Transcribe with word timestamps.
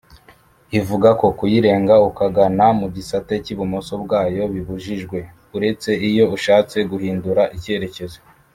ivugako 0.79 1.25
kuyirenga 1.37 1.95
ukagana 2.09 2.65
mugisate 2.79 3.33
cy’ibumoso 3.43 3.93
bwayo 4.03 4.43
bibujijwe 4.53 5.19
uretse 5.55 5.89
iyo 6.09 6.25
ushatse 6.35 6.77
guhindura 6.91 7.43
icyerekezo 7.57 8.19